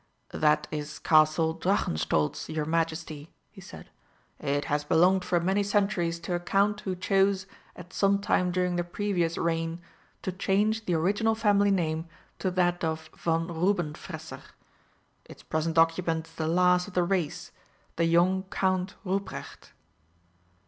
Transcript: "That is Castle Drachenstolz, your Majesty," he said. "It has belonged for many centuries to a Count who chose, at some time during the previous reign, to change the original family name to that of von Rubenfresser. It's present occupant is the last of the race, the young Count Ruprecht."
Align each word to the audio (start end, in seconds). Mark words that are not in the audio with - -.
"That 0.33 0.67
is 0.71 0.97
Castle 0.97 1.53
Drachenstolz, 1.53 2.49
your 2.49 2.65
Majesty," 2.65 3.29
he 3.51 3.61
said. 3.61 3.91
"It 4.39 4.65
has 4.65 4.83
belonged 4.83 5.23
for 5.23 5.39
many 5.39 5.61
centuries 5.61 6.19
to 6.21 6.33
a 6.33 6.39
Count 6.39 6.81
who 6.81 6.95
chose, 6.95 7.45
at 7.75 7.93
some 7.93 8.17
time 8.17 8.49
during 8.49 8.77
the 8.77 8.83
previous 8.83 9.37
reign, 9.37 9.79
to 10.23 10.31
change 10.31 10.85
the 10.85 10.95
original 10.95 11.35
family 11.35 11.69
name 11.69 12.07
to 12.39 12.49
that 12.49 12.83
of 12.83 13.09
von 13.15 13.47
Rubenfresser. 13.47 14.41
It's 15.25 15.43
present 15.43 15.77
occupant 15.77 16.25
is 16.29 16.33
the 16.33 16.47
last 16.47 16.87
of 16.87 16.95
the 16.95 17.03
race, 17.03 17.51
the 17.97 18.05
young 18.05 18.45
Count 18.49 18.95
Ruprecht." 19.05 19.71